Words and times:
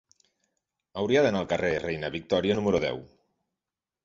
Hauria 1.01 1.23
d'anar 1.27 1.43
al 1.45 1.49
carrer 1.51 1.69
de 1.75 1.77
la 1.77 1.83
Reina 1.85 2.11
Victòria 2.17 2.57
número 2.63 2.83
deu. 2.89 3.05